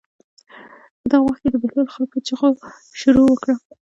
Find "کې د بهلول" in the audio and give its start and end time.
1.43-1.87